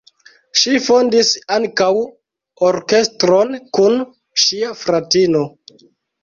Ŝi 0.59 0.71
fondis 0.85 1.27
ankaŭ 1.57 1.89
orkestron 2.69 3.53
kun 3.79 4.01
ŝia 4.47 4.73
fratino. 4.83 5.45